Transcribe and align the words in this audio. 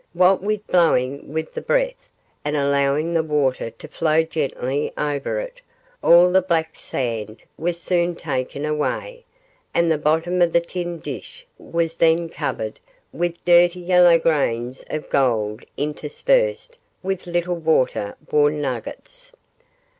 What 0.13 0.41
with 0.41 0.65
blowing 0.65 1.31
with 1.31 1.53
the 1.53 1.61
breath, 1.61 2.09
and 2.43 2.57
allowing 2.57 3.13
the 3.13 3.21
water 3.21 3.69
to 3.69 3.87
flow 3.87 4.23
gently 4.23 4.91
over 4.97 5.39
it, 5.39 5.61
all 6.01 6.31
the 6.31 6.41
black 6.41 6.75
sand 6.75 7.43
was 7.55 7.79
soon 7.79 8.15
taken 8.15 8.65
away, 8.65 9.25
and 9.75 9.91
the 9.91 9.99
bottom 9.99 10.41
of 10.41 10.53
the 10.53 10.59
tin 10.59 10.97
dish 10.97 11.45
was 11.59 11.97
then 11.97 12.29
covered 12.29 12.79
with 13.13 13.45
dirty 13.45 13.81
yellow 13.81 14.17
grains 14.17 14.83
of 14.89 15.07
gold 15.11 15.63
interspersed 15.77 16.79
with 17.03 17.27
little 17.27 17.55
water 17.57 18.15
worn 18.31 18.59
nuggets. 18.59 19.33